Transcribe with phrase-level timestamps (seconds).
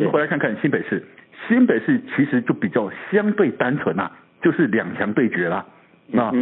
[0.00, 1.02] 们回来看看新北市，
[1.48, 5.64] 新北市其实就比较相对单纯啦、啊，就是两强对决啦。
[6.12, 6.32] 那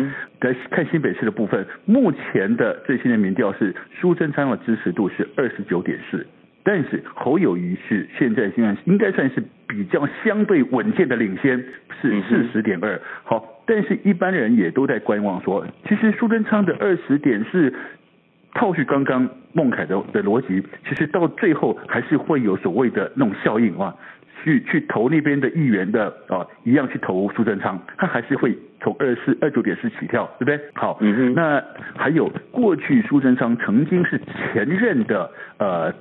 [0.41, 6.27] 来看新北市的部分，目前的最新的民调是苏贞昌的支持度是二十九点四，
[6.65, 11.63] 但是侯友宜是现在现在应该算是比较相对稳健的领先，
[12.01, 12.99] 是四十点二。
[13.25, 17.75] 好，但是一般人也都在观望说，其实苏贞昌的二十点四，
[18.59, 23.95] 套去刚刚孟凯的的逻辑，其实到最后还是会有所谓的那种效应啊，
[24.43, 28.59] 去去投那边的议员的啊，一样去投苏贞昌，他还是会。
[28.81, 30.61] 从二四二九点四起跳，对不对？
[30.75, 31.35] 好，嗯。
[31.35, 31.61] 那
[31.97, 35.29] 还有过去苏贞昌曾经是前任的
[35.59, 35.93] 呃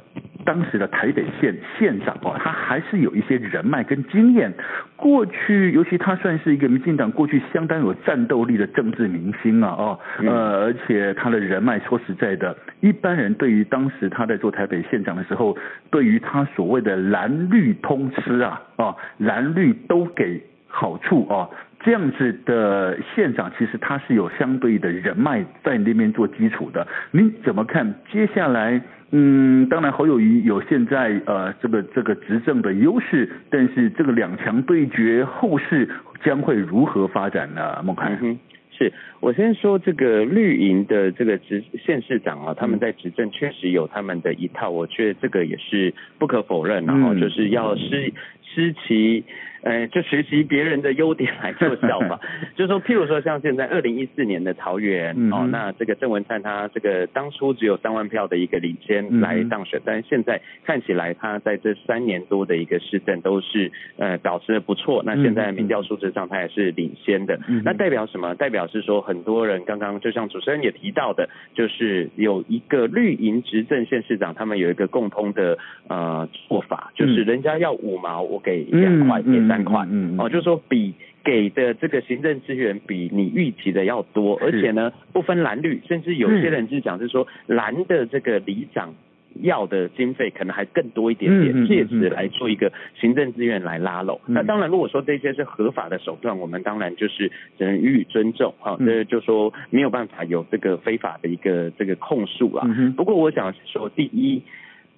[0.48, 4.54] 当时的台北县县长哦，他还是有一些人脉跟经验。
[4.96, 15.58] 过去尤其他算是一个民进党过去相当有战斗力的政治明星啊哦，呃，而且他的人脉说实在的，一般人对于当时他在做台北县长的时候，
[15.91, 21.49] 对于他所谓的蓝绿通吃啊啊，蓝绿都给好处啊。
[21.88, 26.85] 这样子的县长，其实他是有相对的人脉在那边做基础的。
[27.12, 27.96] 您怎么看？
[28.12, 35.88] 接下来，嗯，当然侯友谊有现在呃这个这个执政的优势，但是这个两强对决后市
[36.26, 37.82] 将会如何发展呢？
[37.85, 38.18] 孟凯。
[38.21, 38.38] 嗯
[38.70, 49.24] 是我先说这个绿营的这个执县市长啊，他们在执政确实有他们的一套，我觉得这个也是不可否认，然后就是要施施其。
[49.68, 52.20] 呃，就学习别人的优点来做效吧。
[52.55, 65.03] 就是说，譬如说，像现在二零一四年的桃园、嗯、哦，那这个郑文灿他这个当初只有三万票的一个领先来当选，嗯、但是现在看起来他在这三年多的一个市政都是呃保持的不错。
[65.06, 67.40] 那现在民调数字上他也是领先的。
[67.47, 68.35] 嗯、那代表什么？
[68.35, 75.57] 代表是说很多人刚刚就像主持人也提到的，就是有一个绿营执政县市长，他们有一个共通的
[75.88, 79.63] 呃做法，就是人家要五毛，我给两块，给三。
[79.66, 80.94] 款，嗯，哦，就是说比
[81.24, 88.94] 给的这个行政资源比你预期的要多，而且呢不分蓝绿，甚至有些人是讲是说蓝的这个里长
[89.42, 94.22] 要的经费可能还更多一点点，借此来做一个行政资源来拉拢。
[94.28, 102.68] 那当然，如果说这些是合法的手段，我们当然就是只能予以尊重，好，这就说没有办法有这个非法的一个这个控诉啊。
[102.96, 104.42] 不过我想说，第一。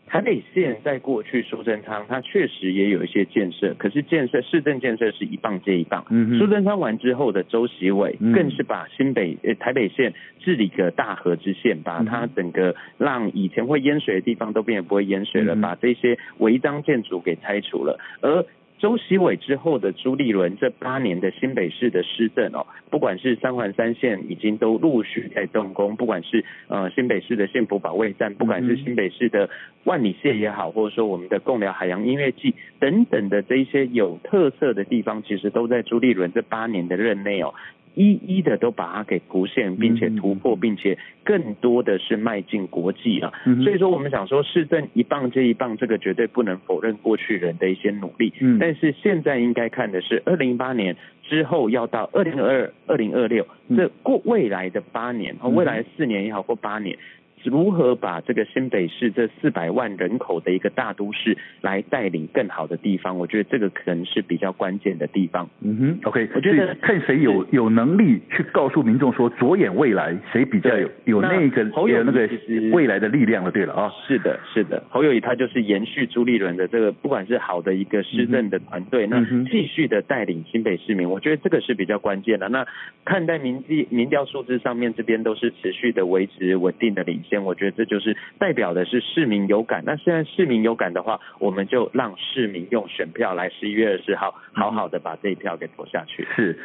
[0.10, 6.04] 台北县在过去苏贞昌，他确实也有一些建设，可是建设市政建设是一棒接一棒。
[6.10, 18.44] 嗯苏贞昌完之后的周习伟，更是把新北呃台北县治理个大河之县，把它整个让以前会淹水的地方都变得不会淹水了，把这些违章建筑给拆除了，而。
[18.80, 29.50] 周锡玮之后的朱立伦这八年的新北市的施政哦，不管是三环三线已经都陆续在动工，不管是呃新北市的幸福保卫战，不管是新北市的
[29.84, 37.54] 万里线也好，或者说我们的共寮海洋音乐季等等的这一些有特色的地方，其实都在朱立伦这八年的任内哦。
[37.96, 43.32] 一一的都把它给浮现，并且突破，并且更多的是迈进国际啊。
[43.64, 48.34] 所以说，我们想说，市政一棒接一棒，这个绝对不能否认过去人的一些努力。
[48.60, 53.46] 但是现在应该看的是，二零一八年之后要到二零二二、二零二六
[53.76, 56.98] 这过未来的八年，未来四年也好，或八年。
[57.44, 63.18] 如何把这个新北市这四百万人口的一个大都市来带领更好的地方？
[63.18, 65.50] 我觉得这个可能是比较关键的地方。
[65.62, 72.30] 嗯哼，OK，我觉得看谁有有能力去告诉民众说着眼未来，谁比较有有那个有那个
[72.72, 73.52] 未来的力量了。
[73.52, 82.48] 对了啊，是的，是的，侯友宜他就是延续朱立伦的这个，不管是好的一个施政的团队，那继续的带领新北市民，我觉得这个是比较关键的。
[82.50, 82.66] 那
[83.06, 89.84] 看待民计民调数字上面这边都是持续的维持稳定的领我觉得这就是代表的是市民有感。
[89.86, 96.28] 那现在市民有感的话，我们就让市民用选票来十一月二十号好好的把这一票给投下去。
[96.36, 96.60] 是。